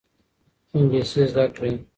[0.77, 1.73] انګلیسي زده کړئ.